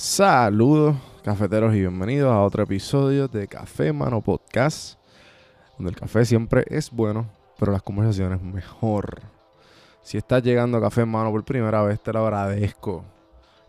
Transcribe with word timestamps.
Saludos, 0.00 0.94
cafeteros, 1.24 1.74
y 1.74 1.80
bienvenidos 1.80 2.32
a 2.32 2.40
otro 2.42 2.62
episodio 2.62 3.26
de 3.26 3.48
Café 3.48 3.92
Mano 3.92 4.20
Podcast, 4.20 4.96
donde 5.76 5.90
el 5.90 5.96
café 5.96 6.24
siempre 6.24 6.64
es 6.68 6.92
bueno, 6.92 7.28
pero 7.58 7.72
las 7.72 7.82
conversaciones 7.82 8.40
mejor. 8.40 9.20
Si 10.00 10.16
estás 10.16 10.44
llegando 10.44 10.78
a 10.78 10.80
Café 10.80 11.04
Mano 11.04 11.32
por 11.32 11.44
primera 11.44 11.82
vez, 11.82 12.00
te 12.00 12.12
lo 12.12 12.20
agradezco. 12.20 13.04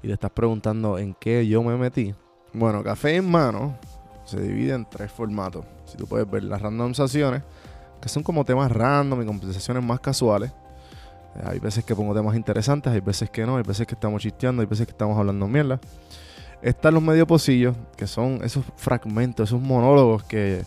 Y 0.04 0.08
te 0.08 0.14
estás 0.14 0.30
preguntando 0.30 1.00
en 1.00 1.16
qué 1.16 1.48
yo 1.48 1.64
me 1.64 1.76
metí. 1.76 2.14
Bueno, 2.54 2.84
Café 2.84 3.16
en 3.16 3.28
Mano 3.28 3.80
se 4.24 4.40
divide 4.40 4.76
en 4.76 4.88
tres 4.88 5.12
formatos. 5.12 5.66
Si 5.86 5.98
tú 5.98 6.06
puedes 6.06 6.30
ver 6.30 6.44
las 6.44 6.62
randomizaciones, 6.62 7.42
que 8.00 8.08
son 8.08 8.22
como 8.22 8.46
temas 8.46 8.72
random 8.72 9.24
y 9.24 9.26
conversaciones 9.26 9.84
más 9.84 10.00
casuales. 10.00 10.52
Hay 11.44 11.60
veces 11.60 11.86
que 11.86 11.96
pongo 11.96 12.14
temas 12.14 12.36
interesantes, 12.36 12.92
hay 12.92 13.00
veces 13.00 13.30
que 13.30 13.46
no, 13.46 13.58
hay 13.58 13.64
veces 13.64 13.88
que 13.88 13.96
estamos 13.96 14.22
chisteando, 14.22 14.62
hay 14.62 14.68
veces 14.68 14.86
que 14.86 14.92
estamos 14.92 15.18
hablando 15.18 15.48
mierda. 15.48 15.80
Están 16.62 16.94
los 16.94 17.04
medio 17.04 17.26
pocillos, 17.26 17.76
que 17.96 18.08
son 18.08 18.40
esos 18.44 18.66
fragmentos, 18.76 19.50
esos 19.50 19.62
monólogos 19.62 20.24
que, 20.24 20.64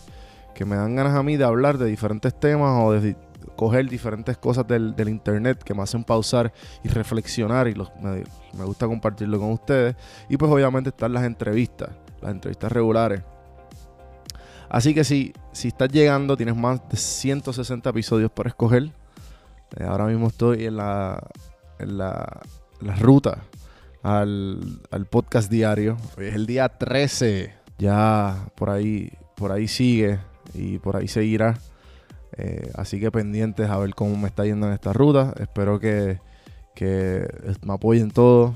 que 0.55 0.65
me 0.65 0.75
dan 0.75 0.95
ganas 0.95 1.15
a 1.15 1.21
mí 1.21 1.37
de 1.37 1.43
hablar 1.43 1.77
de 1.77 1.85
diferentes 1.85 2.33
temas 2.33 2.83
o 2.83 2.91
de 2.91 3.15
coger 3.55 3.87
diferentes 3.87 4.37
cosas 4.37 4.65
del, 4.67 4.95
internet 5.07 5.61
que 5.63 5.73
me 5.73 5.83
hacen 5.83 6.03
pausar 6.03 6.51
y 6.83 6.87
reflexionar 6.87 7.67
y 7.67 7.73
los, 7.73 7.91
me, 8.01 8.23
me 8.57 8.65
gusta 8.65 8.87
compartirlo 8.87 9.39
con 9.39 9.51
ustedes. 9.51 9.95
Y 10.29 10.37
pues 10.37 10.51
obviamente 10.51 10.89
están 10.89 11.13
las 11.13 11.23
entrevistas, 11.23 11.89
las 12.21 12.31
entrevistas 12.31 12.71
regulares. 12.71 13.21
Así 14.69 14.95
que 14.95 15.03
si, 15.03 15.33
si 15.51 15.67
estás 15.67 15.89
llegando, 15.89 16.35
tienes 16.35 16.55
más 16.55 16.81
de 16.89 16.97
160 16.97 17.89
episodios 17.91 18.31
para 18.31 18.49
escoger. 18.49 18.89
Eh, 19.77 19.83
ahora 19.83 20.05
mismo 20.05 20.27
estoy 20.27 20.65
en 20.65 20.77
la, 20.77 21.21
en 21.79 21.97
la, 21.97 22.41
ruta 22.99 23.43
al, 24.01 24.81
al 24.91 25.05
podcast 25.05 25.49
diario. 25.49 25.97
Hoy 26.17 26.27
es 26.27 26.35
el 26.35 26.45
día 26.45 26.69
13. 26.69 27.53
Ya 27.77 28.47
por 28.55 28.69
ahí, 28.69 29.11
por 29.35 29.51
ahí 29.51 29.67
sigue 29.67 30.19
y 30.53 30.79
por 30.79 30.95
ahí 30.95 31.07
seguirá. 31.07 31.57
Eh, 32.37 32.71
así 32.75 32.99
que 32.99 33.11
pendientes 33.11 33.69
a 33.69 33.77
ver 33.77 33.93
cómo 33.95 34.17
me 34.17 34.27
está 34.27 34.45
yendo 34.45 34.67
en 34.67 34.73
esta 34.73 34.93
ruta. 34.93 35.33
Espero 35.39 35.79
que, 35.79 36.19
que 36.75 37.27
me 37.63 37.73
apoyen 37.73 38.11
todos 38.11 38.55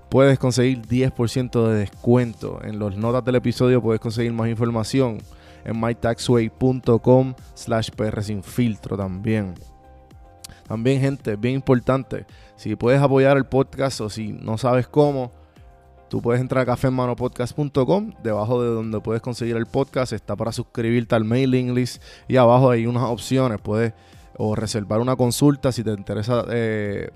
puedes 0.11 0.37
conseguir 0.37 0.81
10% 0.81 1.69
de 1.69 1.75
descuento. 1.75 2.59
En 2.63 2.79
las 2.79 2.97
notas 2.97 3.23
del 3.23 3.35
episodio 3.35 3.81
puedes 3.81 4.01
conseguir 4.01 4.33
más 4.33 4.49
información 4.49 5.19
en 5.63 5.79
mytaxway.com 5.79 7.33
slash 7.53 7.91
PR 7.91 8.21
sin 8.21 8.43
filtro 8.43 8.97
también. 8.97 9.55
También, 10.67 10.99
gente, 10.99 11.37
bien 11.37 11.55
importante, 11.55 12.25
si 12.57 12.75
puedes 12.75 13.01
apoyar 13.01 13.37
el 13.37 13.45
podcast 13.45 14.01
o 14.01 14.09
si 14.09 14.33
no 14.33 14.57
sabes 14.57 14.85
cómo, 14.85 15.31
tú 16.09 16.21
puedes 16.21 16.41
entrar 16.41 16.63
a 16.63 16.65
cafemanopodcast.com, 16.65 18.11
debajo 18.21 18.61
de 18.61 18.69
donde 18.69 18.99
puedes 18.99 19.21
conseguir 19.21 19.55
el 19.55 19.65
podcast, 19.65 20.11
está 20.11 20.35
para 20.35 20.51
suscribirte 20.51 21.15
al 21.15 21.23
mailing 21.23 21.73
list 21.73 22.03
y 22.27 22.35
abajo 22.35 22.69
hay 22.69 22.85
unas 22.85 23.03
opciones, 23.03 23.61
puedes 23.61 23.93
o 24.37 24.55
reservar 24.55 24.99
una 24.99 25.15
consulta 25.15 25.71
si 25.71 25.83
te 25.83 25.91
interesa 25.91 26.45
eh, 26.49 27.11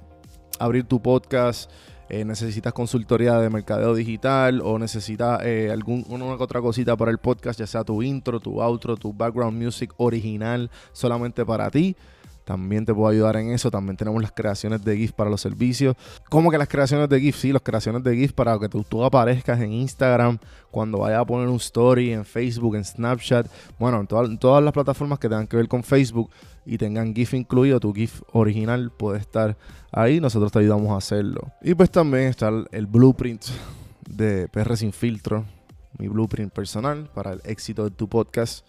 abrir 0.59 0.85
tu 0.85 1.01
podcast, 1.01 1.69
eh, 2.09 2.23
necesitas 2.25 2.73
consultoría 2.73 3.39
de 3.39 3.49
mercadeo 3.49 3.95
digital 3.95 4.61
o 4.63 4.77
necesitas 4.77 5.41
eh, 5.43 5.69
algún, 5.71 6.05
una 6.09 6.37
que 6.37 6.43
otra 6.43 6.61
cosita 6.61 6.95
para 6.95 7.11
el 7.11 7.17
podcast, 7.17 7.59
ya 7.59 7.67
sea 7.67 7.83
tu 7.83 8.03
intro, 8.03 8.39
tu 8.39 8.61
outro, 8.61 8.95
tu 8.95 9.13
background 9.13 9.61
music 9.61 9.93
original 9.97 10.69
solamente 10.91 11.45
para 11.45 11.69
ti. 11.71 11.95
También 12.45 12.85
te 12.85 12.93
puedo 12.93 13.09
ayudar 13.09 13.35
en 13.37 13.49
eso. 13.51 13.69
También 13.71 13.97
tenemos 13.97 14.21
las 14.21 14.31
creaciones 14.31 14.83
de 14.85 14.95
GIF 14.95 15.11
para 15.13 15.29
los 15.29 15.41
servicios. 15.41 15.95
¿Cómo 16.29 16.51
que 16.51 16.57
las 16.57 16.67
creaciones 16.67 17.09
de 17.09 17.19
GIF? 17.19 17.35
Sí, 17.35 17.51
las 17.51 17.61
creaciones 17.63 18.03
de 18.03 18.15
GIF 18.15 18.33
para 18.33 18.57
que 18.59 18.69
tú, 18.69 19.03
aparezcas 19.03 19.59
en 19.59 19.73
Instagram, 19.73 20.37
cuando 20.71 20.99
vayas 20.99 21.19
a 21.21 21.25
poner 21.25 21.47
un 21.47 21.55
story, 21.57 22.13
en 22.13 22.23
Facebook, 22.23 22.75
en 22.75 22.85
Snapchat. 22.85 23.47
Bueno, 23.79 23.99
en, 23.99 24.07
todas- 24.07 24.29
en 24.29 24.37
todas 24.37 24.63
las 24.63 24.71
plataformas 24.73 25.19
que 25.19 25.27
tengan 25.27 25.47
que 25.47 25.57
ver 25.57 25.67
con 25.67 25.83
Facebook 25.83 26.29
y 26.65 26.77
tengan 26.77 27.13
GIF 27.15 27.33
incluido, 27.33 27.79
tu 27.79 27.93
GIF 27.93 28.21
original 28.31 28.91
puede 28.91 29.19
estar 29.19 29.57
ahí. 29.91 30.19
Nosotros 30.21 30.51
te 30.51 30.59
ayudamos 30.59 30.91
a 30.91 30.97
hacerlo. 30.97 31.41
Y 31.63 31.73
pues 31.73 31.89
también 31.89 32.25
está 32.25 32.49
el, 32.49 32.67
el 32.71 32.85
blueprint 32.85 33.43
de 34.07 34.47
PR 34.49 34.77
Sin 34.77 34.93
Filtro. 34.93 35.45
Mi 35.97 36.07
blueprint 36.09 36.51
personal 36.51 37.09
para 37.13 37.31
el 37.33 37.41
éxito 37.45 37.85
de 37.85 37.91
tu 37.91 38.07
podcast. 38.09 38.65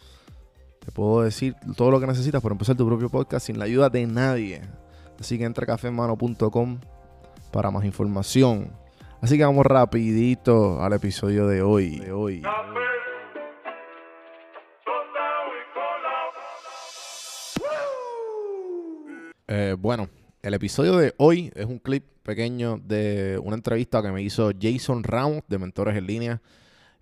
Te 0.87 0.93
puedo 0.93 1.23
decir 1.23 1.57
todo 1.77 1.91
lo 1.91 1.99
que 1.99 2.07
necesitas 2.07 2.41
para 2.41 2.53
empezar 2.53 2.77
tu 2.77 2.87
propio 2.87 3.11
podcast 3.11 3.45
sin 3.45 3.59
la 3.59 3.65
ayuda 3.65 3.91
de 3.91 4.07
nadie. 4.07 4.63
Así 5.19 5.37
que 5.37 5.43
entra 5.43 5.65
a 5.65 5.67
cafemano.com 5.67 6.79
para 7.51 7.73
más 7.73 7.85
información. 7.85 8.71
Así 9.21 9.37
que 9.37 9.45
vamos 9.45 9.67
rapidito 9.67 10.81
al 10.81 10.93
episodio 10.93 11.49
de 11.49 11.61
hoy. 11.61 11.99
De 11.99 12.13
hoy. 12.13 12.43
Eh, 19.49 19.75
bueno, 19.77 20.09
el 20.41 20.55
episodio 20.55 20.99
de 20.99 21.15
hoy 21.17 21.51
es 21.57 21.67
un 21.67 21.81
clip 21.81 22.05
pequeño 22.23 22.79
de 22.79 23.41
una 23.43 23.57
entrevista 23.57 24.03
que 24.03 24.13
me 24.13 24.23
hizo 24.23 24.53
Jason 24.57 25.03
Ramos 25.03 25.43
de 25.49 25.59
Mentores 25.59 25.97
en 25.97 26.07
Línea. 26.07 26.41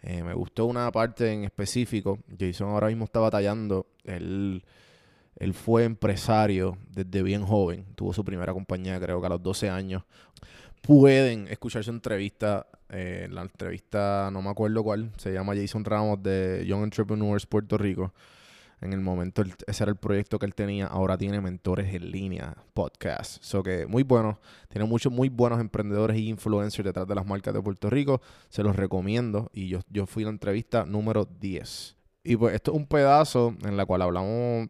Eh, 0.07 0.23
me 0.23 0.35
gustó 0.35 0.67
una 0.67 0.91
parte 0.93 1.33
en 1.33 1.45
específico. 1.45 2.19
Jason 2.39 2.69
ahora 2.69 2.89
mismo 2.89 3.07
está 3.07 3.21
batallando. 3.21 3.87
Él, 4.05 4.63
él 5.37 5.55
fue 5.55 5.85
empresario 5.85 6.77
desde 6.91 7.23
bien 7.23 7.43
joven. 7.43 7.87
Tuvo 7.95 8.13
su 8.13 8.23
primera 8.23 8.53
compañía, 8.53 9.01
creo 9.01 9.19
que 9.21 9.27
a 9.27 9.31
los 9.31 9.43
12 9.43 9.71
años. 9.71 10.03
Pueden 10.83 11.49
escuchar 11.49 11.83
su 11.85 11.91
entrevista. 11.91 12.67
eh, 12.91 13.29
la 13.31 13.43
entrevista, 13.43 14.29
no 14.31 14.43
me 14.43 14.51
acuerdo 14.51 14.85
cuál. 14.85 15.11
Se 15.17 15.33
llama 15.33 15.55
Jason 15.57 15.85
Ramos 15.85 16.23
de 16.23 16.65
Young 16.67 16.85
Entrepreneurs 16.85 17.47
Puerto 17.47 17.79
Rico. 17.79 18.13
En 18.85 18.93
el 18.93 19.01
momento, 19.01 19.43
ese 19.67 19.83
era 19.83 19.91
el 19.91 19.97
proyecto 19.97 20.39
que 20.39 20.45
él 20.45 20.55
tenía. 20.55 20.87
Ahora 20.87 21.17
tiene 21.17 21.41
Mentores 21.41 21.95
en 21.95 22.11
Línea 22.11 22.55
podcast. 22.75 23.43
So 23.43 23.63
que 23.63 23.87
muy 23.87 24.03
bueno. 24.03 24.39
Tiene 24.69 24.87
muchos 24.87 25.11
muy 25.11 25.31
buenos 25.31 25.59
emprendedores 25.59 26.19
y 26.19 26.29
influencers 26.29 26.85
detrás 26.85 27.09
de 27.09 27.15
las 27.15 27.25
marcas 27.25 27.55
de 27.55 27.63
Puerto 27.63 27.89
Rico. 27.89 28.21
Se 28.51 28.63
los 28.63 28.77
recomiendo. 28.77 29.51
Y 29.55 29.69
yo, 29.69 29.81
yo 29.89 30.05
fui 30.05 30.25
la 30.25 30.29
entrevista 30.29 30.85
número 30.85 31.25
10. 31.25 31.97
Y 32.25 32.37
pues 32.37 32.55
esto 32.55 32.73
es 32.73 32.77
un 32.77 32.87
pedazo 32.87 33.57
en 33.65 33.79
la 33.79 33.87
cual 33.87 34.03
hablamos 34.03 34.69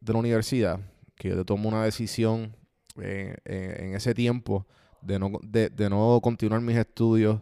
de 0.00 0.12
la 0.12 0.18
universidad. 0.18 0.78
Que 1.14 1.30
yo 1.30 1.42
tomo 1.46 1.70
una 1.70 1.82
decisión 1.82 2.54
eh, 3.00 3.38
eh, 3.46 3.76
en 3.78 3.94
ese 3.94 4.12
tiempo 4.12 4.66
de 5.00 5.18
no, 5.18 5.32
de, 5.42 5.70
de 5.70 5.88
no 5.88 6.20
continuar 6.22 6.60
mis 6.60 6.76
estudios 6.76 7.40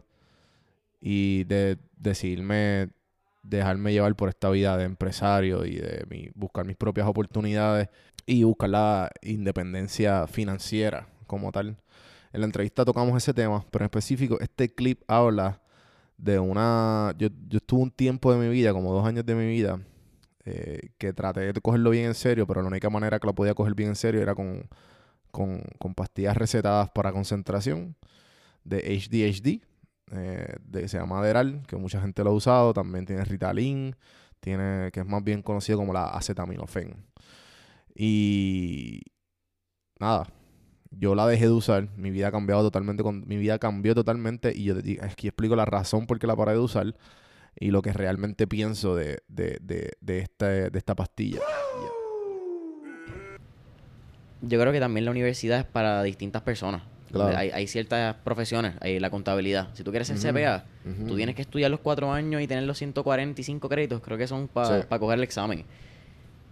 y 1.00 1.42
de 1.42 1.76
decidirme 1.96 2.90
dejarme 3.44 3.92
llevar 3.92 4.16
por 4.16 4.28
esta 4.28 4.50
vida 4.50 4.76
de 4.76 4.84
empresario 4.84 5.64
y 5.64 5.76
de 5.76 6.04
mi- 6.08 6.30
buscar 6.34 6.66
mis 6.66 6.76
propias 6.76 7.06
oportunidades 7.06 7.88
y 8.26 8.42
buscar 8.42 8.70
la 8.70 9.10
independencia 9.22 10.26
financiera 10.26 11.06
como 11.26 11.52
tal. 11.52 11.76
En 12.32 12.40
la 12.40 12.46
entrevista 12.46 12.84
tocamos 12.84 13.16
ese 13.16 13.32
tema, 13.32 13.64
pero 13.70 13.84
en 13.84 13.86
específico 13.86 14.38
este 14.40 14.74
clip 14.74 15.02
habla 15.06 15.60
de 16.16 16.38
una... 16.38 17.14
Yo, 17.18 17.28
yo 17.48 17.58
estuve 17.58 17.82
un 17.82 17.90
tiempo 17.90 18.32
de 18.32 18.38
mi 18.38 18.52
vida, 18.52 18.72
como 18.72 18.92
dos 18.92 19.06
años 19.06 19.24
de 19.26 19.34
mi 19.34 19.46
vida, 19.46 19.78
eh, 20.44 20.90
que 20.98 21.12
traté 21.12 21.52
de 21.52 21.60
cogerlo 21.60 21.90
bien 21.90 22.06
en 22.06 22.14
serio, 22.14 22.46
pero 22.46 22.62
la 22.62 22.68
única 22.68 22.90
manera 22.90 23.20
que 23.20 23.26
lo 23.26 23.34
podía 23.34 23.54
coger 23.54 23.74
bien 23.74 23.90
en 23.90 23.96
serio 23.96 24.22
era 24.22 24.34
con, 24.34 24.68
con, 25.30 25.62
con 25.78 25.94
pastillas 25.94 26.36
recetadas 26.36 26.90
para 26.90 27.12
concentración 27.12 27.94
de 28.64 28.78
HDHD, 28.78 29.62
eh, 30.12 30.56
de, 30.64 30.88
se 30.88 30.98
llama 30.98 31.18
Aderal, 31.20 31.62
que 31.66 31.76
mucha 31.76 32.00
gente 32.00 32.22
lo 32.24 32.30
ha 32.30 32.34
usado. 32.34 32.72
También 32.72 33.06
tiene 33.06 33.24
Ritalin, 33.24 33.96
tiene, 34.40 34.90
que 34.92 35.00
es 35.00 35.06
más 35.06 35.22
bien 35.22 35.42
conocido 35.42 35.78
como 35.78 35.92
la 35.92 36.06
acetaminofén. 36.06 37.06
Y 37.94 39.02
nada, 39.98 40.26
yo 40.90 41.14
la 41.14 41.26
dejé 41.26 41.46
de 41.46 41.52
usar. 41.52 41.88
Mi 41.96 42.10
vida 42.10 42.28
ha 42.28 42.32
cambiado 42.32 42.62
totalmente. 42.62 43.02
Con, 43.02 43.26
mi 43.26 43.36
vida 43.36 43.58
cambió 43.58 43.94
totalmente. 43.94 44.52
Y 44.54 44.64
yo 44.64 44.74
aquí 45.00 45.28
explico 45.28 45.56
la 45.56 45.64
razón 45.64 46.06
por 46.06 46.18
qué 46.18 46.26
la 46.26 46.36
paré 46.36 46.52
de 46.52 46.58
usar 46.58 46.94
y 47.56 47.70
lo 47.70 47.82
que 47.82 47.92
realmente 47.92 48.46
pienso 48.46 48.96
de, 48.96 49.22
de, 49.28 49.58
de, 49.62 49.92
de, 50.00 50.18
este- 50.18 50.70
de 50.70 50.78
esta 50.78 50.94
pastilla. 50.94 51.40
Yo 54.42 54.60
creo 54.60 54.72
que 54.72 54.80
también 54.80 55.04
la 55.06 55.10
universidad 55.10 55.60
es 55.60 55.64
para 55.64 56.02
distintas 56.02 56.42
personas. 56.42 56.82
Claro. 57.14 57.36
Hay, 57.36 57.50
hay 57.50 57.66
ciertas 57.66 58.14
profesiones, 58.24 58.74
hay 58.80 58.98
la 59.00 59.10
contabilidad. 59.10 59.68
Si 59.74 59.82
tú 59.82 59.90
quieres 59.90 60.08
ser 60.08 60.16
Ujú, 60.18 60.28
CPA, 60.38 60.64
ujú. 60.84 61.06
tú 61.08 61.16
tienes 61.16 61.34
que 61.34 61.42
estudiar 61.42 61.70
los 61.70 61.80
cuatro 61.80 62.12
años 62.12 62.42
y 62.42 62.46
tener 62.46 62.64
los 62.64 62.78
145 62.78 63.68
créditos, 63.68 64.00
creo 64.02 64.18
que 64.18 64.26
son 64.26 64.48
para 64.48 64.82
Sí. 64.82 64.86
coger 64.98 65.18
el 65.18 65.24
examen. 65.24 65.64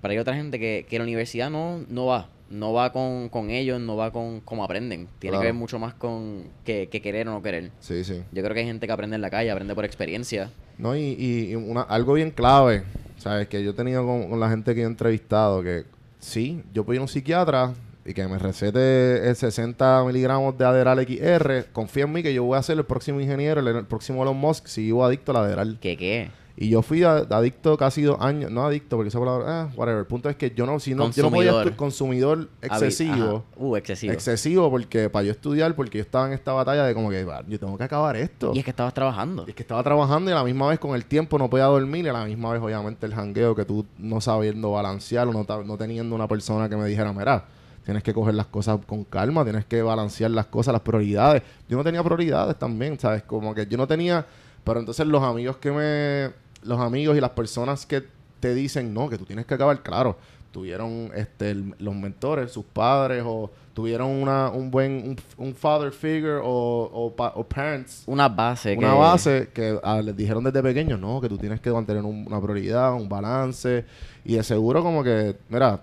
Pero 0.00 0.12
hay 0.12 0.18
otra 0.18 0.34
gente 0.34 0.58
que, 0.58 0.86
que 0.88 0.98
la 0.98 1.04
universidad 1.04 1.50
no, 1.50 1.84
no 1.88 2.06
va. 2.06 2.28
No 2.50 2.72
va 2.74 2.92
con, 2.92 3.28
con 3.30 3.48
ellos, 3.50 3.80
no 3.80 3.96
va 3.96 4.12
con 4.12 4.40
cómo 4.40 4.62
aprenden. 4.64 5.08
Tiene 5.18 5.32
Claro. 5.36 5.40
que 5.40 5.46
ver 5.46 5.54
mucho 5.54 5.78
más 5.78 5.94
con 5.94 6.44
que, 6.64 6.88
que 6.90 7.00
querer 7.00 7.26
o 7.28 7.32
no 7.32 7.42
querer. 7.42 7.70
Sí, 7.80 8.04
sí. 8.04 8.22
Yo 8.30 8.42
creo 8.42 8.52
que 8.52 8.60
hay 8.60 8.66
gente 8.66 8.86
que 8.86 8.92
aprende 8.92 9.16
en 9.16 9.22
la 9.22 9.30
calle, 9.30 9.50
aprende 9.50 9.74
por 9.74 9.84
experiencia. 9.86 10.50
No, 10.76 10.94
y, 10.94 11.14
y- 11.18 11.54
una, 11.54 11.82
algo 11.82 12.12
bien 12.14 12.30
clave, 12.30 12.82
¿sabes? 13.16 13.48
Que 13.48 13.62
yo 13.64 13.70
he 13.70 13.74
tenido 13.74 14.04
con, 14.04 14.28
con 14.28 14.38
la 14.40 14.50
gente 14.50 14.74
que 14.74 14.82
he 14.82 14.84
entrevistado, 14.84 15.62
que 15.62 15.84
sí, 16.18 16.62
yo 16.74 16.84
voy 16.84 16.98
a 16.98 17.00
un 17.00 17.08
psiquiatra 17.08 17.72
y 18.04 18.14
que 18.14 18.26
me 18.26 18.38
recete 18.38 19.28
el 19.28 19.36
60 19.36 20.02
miligramos 20.06 20.56
de 20.58 20.64
Adderall 20.64 21.00
XR, 21.06 21.66
confía 21.72 22.04
en 22.04 22.12
mí 22.12 22.22
que 22.22 22.34
yo 22.34 22.44
voy 22.44 22.58
a 22.58 22.62
ser 22.62 22.78
el 22.78 22.84
próximo 22.84 23.20
ingeniero, 23.20 23.60
el, 23.60 23.68
el 23.68 23.84
próximo 23.86 24.22
Elon 24.22 24.36
Musk, 24.36 24.66
si 24.66 24.88
yo 24.88 25.04
adicto 25.04 25.30
al 25.32 25.44
Adderall. 25.44 25.78
¿Qué 25.80 25.96
qué? 25.96 26.30
Y 26.54 26.68
yo 26.68 26.82
fui 26.82 27.02
a- 27.02 27.16
adicto 27.30 27.78
casi 27.78 28.02
dos 28.02 28.18
años, 28.20 28.50
no 28.50 28.64
adicto, 28.66 28.96
porque 28.96 29.08
esa 29.08 29.18
palabra, 29.18 29.68
eh, 29.70 29.74
whatever. 29.74 30.00
El 30.00 30.06
punto 30.06 30.28
es 30.28 30.36
que 30.36 30.50
yo 30.50 30.66
no, 30.66 30.78
si 30.80 30.94
no, 30.94 31.10
yo 31.10 31.22
no 31.22 31.30
podía 31.30 31.76
Consumidor. 31.76 32.48
excesivo. 32.60 33.24
Ajá. 33.24 33.42
Uh, 33.56 33.76
excesivo. 33.76 34.12
Excesivo 34.12 34.70
porque 34.70 35.08
para 35.08 35.24
yo 35.24 35.32
estudiar, 35.32 35.74
porque 35.74 35.98
yo 35.98 36.02
estaba 36.02 36.26
en 36.26 36.34
esta 36.34 36.52
batalla 36.52 36.84
de 36.84 36.92
como 36.92 37.08
que 37.08 37.24
"Va, 37.24 37.42
yo 37.48 37.58
tengo 37.58 37.78
que 37.78 37.84
acabar 37.84 38.16
esto. 38.16 38.52
Y 38.54 38.58
es 38.58 38.64
que 38.64 38.70
estabas 38.70 38.92
trabajando. 38.92 39.44
Y 39.46 39.50
es 39.50 39.56
que 39.56 39.62
estaba 39.62 39.82
trabajando 39.82 40.30
y 40.30 40.34
a 40.34 40.36
la 40.36 40.44
misma 40.44 40.68
vez 40.68 40.78
con 40.78 40.94
el 40.94 41.06
tiempo 41.06 41.38
no 41.38 41.48
podía 41.48 41.64
dormir 41.64 42.04
y 42.04 42.08
a 42.08 42.12
la 42.12 42.24
misma 42.26 42.52
vez 42.52 42.60
obviamente 42.60 43.06
el 43.06 43.14
jangueo 43.14 43.54
que 43.54 43.64
tú 43.64 43.86
no 43.98 44.20
sabiendo 44.20 44.72
balancear 44.72 45.26
o 45.28 45.32
no, 45.32 45.46
no 45.64 45.78
teniendo 45.78 46.14
una 46.14 46.28
persona 46.28 46.68
que 46.68 46.76
me 46.76 46.86
dijera, 46.86 47.14
mira, 47.14 47.46
tienes 47.84 48.02
que 48.02 48.12
coger 48.14 48.34
las 48.34 48.46
cosas 48.46 48.78
con 48.86 49.04
calma, 49.04 49.44
tienes 49.44 49.64
que 49.64 49.82
balancear 49.82 50.30
las 50.30 50.46
cosas, 50.46 50.72
las 50.72 50.82
prioridades. 50.82 51.42
Yo 51.68 51.76
no 51.76 51.84
tenía 51.84 52.02
prioridades 52.02 52.56
también, 52.58 52.98
¿sabes? 52.98 53.22
Como 53.22 53.54
que 53.54 53.66
yo 53.66 53.76
no 53.78 53.86
tenía, 53.86 54.24
pero 54.64 54.80
entonces 54.80 55.06
los 55.06 55.22
amigos 55.22 55.56
que 55.58 55.70
me, 55.72 56.30
los 56.68 56.80
amigos 56.80 57.16
y 57.16 57.20
las 57.20 57.30
personas 57.30 57.84
que 57.86 58.04
te 58.40 58.54
dicen, 58.54 58.92
no, 58.94 59.08
que 59.08 59.18
tú 59.18 59.24
tienes 59.24 59.46
que 59.46 59.54
acabar, 59.54 59.82
claro, 59.82 60.16
tuvieron 60.52 61.10
este, 61.14 61.50
el- 61.52 61.74
los 61.78 61.94
mentores, 61.94 62.52
sus 62.52 62.64
padres 62.64 63.22
o 63.26 63.50
tuvieron 63.72 64.10
una, 64.10 64.50
un 64.50 64.70
buen, 64.70 64.92
un, 65.38 65.46
un 65.46 65.54
father 65.54 65.92
figure 65.92 66.40
o, 66.42 66.90
o, 66.92 67.10
pa- 67.16 67.32
o 67.36 67.42
parents 67.44 68.02
Una 68.06 68.28
base 68.28 68.76
una 68.76 68.90
que... 68.92 68.98
base 68.98 69.48
que 69.54 69.78
ah, 69.82 70.02
les 70.02 70.14
dijeron 70.14 70.44
desde 70.44 70.62
pequeños, 70.62 71.00
no, 71.00 71.20
que 71.22 71.28
tú 71.28 71.38
tienes 71.38 71.60
que 71.60 71.70
mantener 71.70 72.02
un- 72.04 72.26
una 72.26 72.38
prioridad, 72.40 72.92
un 72.92 73.08
balance. 73.08 73.84
Y 74.26 74.34
de 74.34 74.42
seguro 74.42 74.82
como 74.82 75.02
que, 75.02 75.36
mira, 75.48 75.80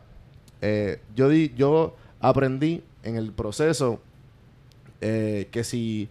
eh, 0.61 1.01
yo, 1.15 1.29
di, 1.29 1.53
yo 1.55 1.95
aprendí 2.19 2.83
en 3.03 3.15
el 3.15 3.31
proceso 3.31 3.99
eh, 5.01 5.47
que 5.51 5.63
si 5.63 6.09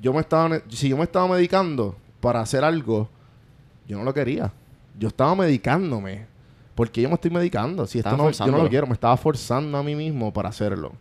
yo 0.00 0.12
me 0.12 0.20
estaba 0.20 0.60
si 0.68 0.88
yo 0.88 0.96
me 0.96 1.04
estaba 1.04 1.28
medicando 1.28 1.96
para 2.20 2.40
hacer 2.40 2.64
algo, 2.64 3.08
yo 3.86 3.98
no 3.98 4.04
lo 4.04 4.14
quería. 4.14 4.52
Yo 4.98 5.08
estaba 5.08 5.34
medicándome. 5.34 6.26
porque 6.74 7.02
yo 7.02 7.08
me 7.08 7.14
estoy 7.16 7.30
medicando? 7.30 7.86
Si 7.86 7.98
esto 7.98 8.10
no, 8.16 8.24
yo 8.46 8.52
no 8.52 8.58
lo 8.64 8.68
quiero, 8.70 8.86
me 8.86 8.94
estaba 8.94 9.16
forzando 9.16 9.76
a 9.76 9.82
mí 9.82 9.94
mismo 9.94 10.32
para 10.32 10.48
hacerlo. 10.48 10.92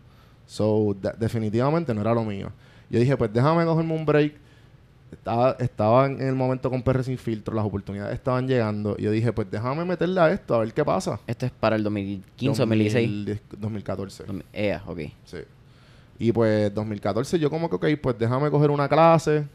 So, 0.46 0.94
de- 1.00 1.14
definitivamente 1.18 1.94
no 1.94 2.02
era 2.02 2.14
lo 2.14 2.26
mío. 2.26 2.52
Yo 2.90 3.00
dije, 3.00 3.16
pues 3.16 3.32
déjame 3.32 3.64
cogerme 3.64 3.94
un 3.96 4.06
break. 4.06 4.34
Estaba, 5.12 5.58
estaba 5.60 6.06
en 6.06 6.22
el 6.22 6.36
momento 6.36 6.70
con 6.70 6.82
PR 6.84 7.04
sin 7.04 7.18
filtro, 7.18 7.54
las 7.56 7.66
oportunidades 7.66 8.14
estaban 8.16 8.48
llegando. 8.48 8.96
Y 8.98 9.04
yo 9.04 9.12
dije, 9.12 9.34
pues 9.34 9.50
déjame 9.52 9.84
meterle 9.86 10.20
a 10.22 10.32
esto, 10.32 10.56
a 10.56 10.60
ver 10.60 10.74
qué 10.74 10.86
pasa. 10.86 11.20
Esto 11.28 11.46
es 11.46 11.52
para 11.52 11.76
el 11.76 11.84
2015 11.84 12.62
o 12.62 12.66
2016. 12.66 13.10
2010 13.10 13.42
2014. 13.60 14.24
Dos 14.24 14.36
mil- 14.36 14.46
Ea, 14.54 14.82
ok. 14.88 15.00
Sí. 15.26 15.38
Y 16.20 16.32
pues 16.32 16.74
2014 16.74 17.40
yo 17.40 17.50
como 17.50 17.70
que, 17.70 17.76
ok, 17.76 17.86
pues 18.02 18.18
déjame 18.18 18.50
coger 18.50 18.70
una 18.72 18.88
clase. 18.88 19.46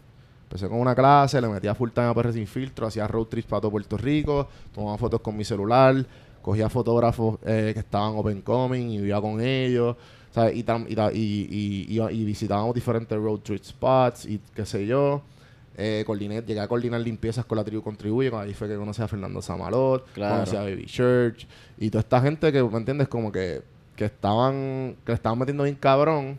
Empecé 0.42 0.68
con 0.68 0.78
una 0.78 0.94
clase, 0.94 1.40
le 1.40 1.48
metía 1.48 1.74
full 1.74 1.90
time 1.90 2.06
a 2.06 2.14
PR 2.14 2.32
sin 2.32 2.46
filtro, 2.46 2.86
hacía 2.86 3.06
road 3.08 3.26
trips 3.26 3.48
para 3.48 3.60
todo 3.62 3.70
Puerto 3.72 3.96
Rico, 3.96 4.48
tomaba 4.74 4.96
fotos 4.96 5.20
con 5.20 5.36
mi 5.36 5.44
celular, 5.44 6.04
cogía 6.40 6.68
fotógrafos 6.68 7.38
eh, 7.44 7.72
que 7.74 7.80
estaban 7.80 8.12
open 8.16 8.42
coming 8.42 8.90
y 8.90 8.98
vivía 8.98 9.20
con 9.20 9.40
ellos, 9.40 9.96
¿sabes? 10.32 10.54
Y, 10.54 10.62
tam- 10.62 10.86
y, 10.88 11.18
y, 11.18 11.48
y- 11.50 11.94
iba- 11.94 12.12
y 12.12 12.24
visitábamos 12.24 12.74
diferentes 12.76 13.18
road 13.18 13.40
trip 13.40 13.64
spots 13.64 14.26
y 14.26 14.40
qué 14.54 14.64
sé 14.66 14.86
yo. 14.86 15.22
Eh, 15.78 16.04
coordiné, 16.06 16.40
llegué 16.42 16.60
a 16.60 16.68
coordinar 16.68 17.00
limpiezas 17.02 17.44
con 17.44 17.56
la 17.56 17.64
tribu 17.64 17.82
Contribuye, 17.82 18.30
con 18.30 18.40
ahí 18.40 18.54
fue 18.54 18.66
que 18.66 18.76
conocí 18.76 19.02
a 19.02 19.08
Fernando 19.08 19.42
Samalot, 19.42 20.10
Claro. 20.14 20.36
conocí 20.36 20.56
a 20.56 20.62
Baby 20.62 20.86
Church 20.86 21.46
y 21.78 21.90
toda 21.90 22.00
esta 22.00 22.20
gente 22.22 22.50
que, 22.50 22.62
¿me 22.62 22.78
entiendes? 22.78 23.08
Como 23.08 23.30
que, 23.30 23.62
que 23.94 24.06
estaban, 24.06 24.96
que 25.04 25.12
le 25.12 25.14
estaban 25.14 25.38
metiendo 25.38 25.64
bien 25.64 25.76
cabrón, 25.76 26.38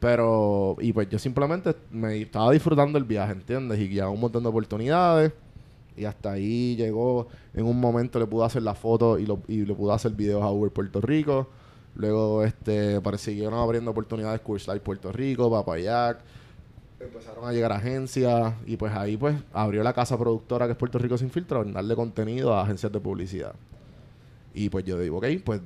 pero, 0.00 0.76
y 0.80 0.92
pues 0.92 1.08
yo 1.08 1.18
simplemente 1.20 1.74
me 1.92 2.20
estaba 2.22 2.50
disfrutando 2.50 2.98
el 2.98 3.04
viaje, 3.04 3.32
¿entiendes? 3.32 3.78
Y 3.78 3.94
ya 3.94 4.08
un 4.08 4.20
montón 4.20 4.42
de 4.42 4.48
oportunidades 4.48 5.32
y 5.96 6.04
hasta 6.04 6.32
ahí 6.32 6.74
llegó, 6.76 7.28
en 7.54 7.64
un 7.66 7.78
momento 7.78 8.18
le 8.18 8.26
pude 8.26 8.44
hacer 8.44 8.62
la 8.62 8.74
foto 8.74 9.18
y, 9.18 9.26
lo, 9.26 9.40
y 9.46 9.64
le 9.64 9.74
pude 9.74 9.92
hacer 9.94 10.10
videos 10.12 10.42
a 10.42 10.50
Uber 10.50 10.72
Puerto 10.72 11.00
Rico. 11.00 11.48
Luego, 11.94 12.42
este, 12.42 13.00
siguieron 13.18 13.54
abriendo 13.54 13.92
oportunidades 13.92 14.40
Course 14.40 14.68
Life 14.70 14.84
Puerto 14.84 15.12
Rico, 15.12 15.48
Papayac. 15.48 16.18
Empezaron 17.00 17.46
a 17.46 17.52
llegar 17.52 17.72
agencias 17.72 18.54
y 18.66 18.76
pues 18.76 18.92
ahí 18.94 19.16
pues 19.16 19.36
abrió 19.52 19.82
la 19.82 19.92
casa 19.92 20.16
productora 20.18 20.66
que 20.66 20.72
es 20.72 20.78
Puerto 20.78 20.98
Rico 20.98 21.18
Sin 21.18 21.30
Filtro, 21.30 21.64
darle 21.64 21.94
contenido 21.96 22.54
a 22.54 22.62
agencias 22.62 22.90
de 22.92 23.00
publicidad. 23.00 23.54
Y 24.54 24.68
pues 24.68 24.84
yo 24.84 24.98
digo, 24.98 25.18
ok, 25.18 25.26
pues, 25.44 25.60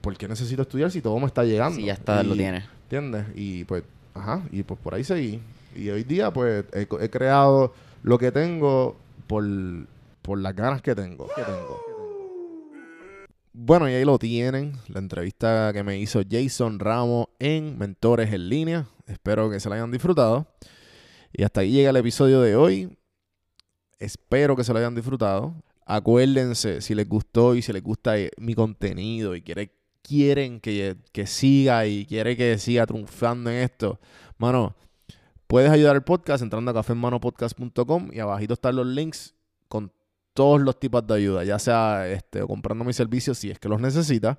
¿por 0.00 0.16
qué 0.16 0.28
necesito 0.28 0.62
estudiar 0.62 0.90
si 0.90 1.00
todo 1.00 1.18
me 1.18 1.26
está 1.26 1.44
llegando? 1.44 1.76
Si 1.76 1.84
ya 1.84 1.92
está, 1.92 2.22
lo 2.22 2.34
tienes. 2.34 2.64
¿Entiendes? 2.84 3.26
Y 3.34 3.64
pues, 3.64 3.84
ajá, 4.14 4.42
y 4.50 4.62
pues 4.64 4.78
por 4.80 4.94
ahí 4.94 5.04
seguí. 5.04 5.40
Y 5.76 5.88
hoy 5.88 6.04
día 6.04 6.32
pues 6.32 6.64
he, 6.72 6.86
he 7.00 7.10
creado 7.10 7.72
lo 8.02 8.18
que 8.18 8.32
tengo 8.32 8.96
por, 9.26 9.44
por 10.20 10.38
las 10.38 10.54
ganas 10.54 10.82
que 10.82 10.94
tengo. 10.94 11.28
Que 11.34 11.42
tengo. 11.42 11.91
Bueno, 13.54 13.86
y 13.86 13.92
ahí 13.92 14.04
lo 14.06 14.18
tienen, 14.18 14.78
la 14.88 14.98
entrevista 14.98 15.72
que 15.74 15.82
me 15.82 15.98
hizo 15.98 16.22
Jason 16.28 16.78
Ramos 16.78 17.26
en 17.38 17.76
Mentores 17.76 18.32
en 18.32 18.48
Línea. 18.48 18.86
Espero 19.06 19.50
que 19.50 19.60
se 19.60 19.68
la 19.68 19.74
hayan 19.74 19.90
disfrutado. 19.90 20.46
Y 21.34 21.42
hasta 21.42 21.60
ahí 21.60 21.70
llega 21.70 21.90
el 21.90 21.96
episodio 21.96 22.40
de 22.40 22.56
hoy. 22.56 22.96
Espero 23.98 24.56
que 24.56 24.64
se 24.64 24.72
lo 24.72 24.78
hayan 24.78 24.94
disfrutado. 24.94 25.54
Acuérdense, 25.84 26.80
si 26.80 26.94
les 26.94 27.06
gustó 27.06 27.54
y 27.54 27.60
si 27.60 27.74
les 27.74 27.82
gusta 27.82 28.18
eh, 28.18 28.30
mi 28.38 28.54
contenido 28.54 29.36
y 29.36 29.42
quiere, 29.42 29.70
quieren 30.00 30.58
que, 30.58 30.96
que 31.12 31.26
siga 31.26 31.86
y 31.86 32.06
quiere 32.06 32.38
que 32.38 32.56
siga 32.56 32.86
triunfando 32.86 33.50
en 33.50 33.58
esto, 33.58 34.00
mano, 34.38 34.74
puedes 35.46 35.70
ayudar 35.70 35.94
al 35.96 36.04
podcast 36.04 36.42
entrando 36.42 36.70
a 36.70 36.74
cafemanopodcast.com 36.74 38.08
y 38.14 38.18
abajito 38.18 38.54
están 38.54 38.76
los 38.76 38.86
links 38.86 39.34
con 39.68 39.92
todos 40.34 40.60
los 40.60 40.78
tipos 40.78 41.06
de 41.06 41.14
ayuda, 41.14 41.44
ya 41.44 41.58
sea 41.58 42.08
este, 42.08 42.40
comprando 42.40 42.84
mis 42.84 42.96
servicios 42.96 43.38
si 43.38 43.50
es 43.50 43.58
que 43.58 43.68
los 43.68 43.80
necesitas, 43.80 44.38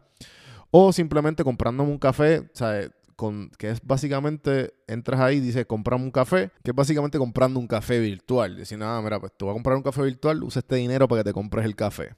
o 0.72 0.92
simplemente 0.92 1.44
comprándome 1.44 1.92
un 1.92 2.00
café, 2.00 2.50
¿sabes? 2.54 2.92
Con, 3.16 3.52
que 3.60 3.70
es 3.70 3.80
básicamente, 3.84 4.74
entras 4.88 5.20
ahí 5.20 5.38
y 5.38 5.40
dices, 5.40 5.68
comprame 5.68 6.04
un 6.04 6.12
café, 6.12 6.50
que 6.64 6.72
es 6.72 6.76
básicamente 6.76 7.20
comprando 7.20 7.60
un 7.60 7.68
café 7.68 8.00
virtual. 8.00 8.58
Decir, 8.58 8.80
nada, 8.80 9.00
mira, 9.02 9.20
pues 9.20 9.32
tú 9.38 9.46
vas 9.46 9.54
a 9.54 9.54
comprar 9.54 9.78
un 9.78 9.84
café 9.84 10.02
virtual, 10.02 10.44
usa 10.44 10.62
este 10.62 10.78
dinero 10.78 11.08
para 11.08 11.22
que 11.22 11.30
te 11.30 11.34
compres 11.34 11.66
el 11.66 11.76
café. 11.76 12.16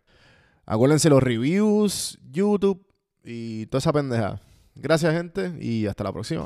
Acuérdense 0.66 1.10
los 1.10 1.22
reviews, 1.22 2.18
YouTube 2.32 2.88
y 3.24 3.66
toda 3.66 3.80
esa 3.80 3.92
pendeja. 3.92 4.42
Gracias, 4.74 5.14
gente, 5.14 5.54
y 5.60 5.86
hasta 5.86 6.06
la 6.06 6.14
próxima. 6.14 6.46